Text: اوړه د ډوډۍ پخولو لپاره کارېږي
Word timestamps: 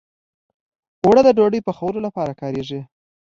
اوړه 1.03 1.21
د 1.25 1.29
ډوډۍ 1.37 1.59
پخولو 1.67 1.99
لپاره 2.07 2.37
کارېږي 2.41 2.81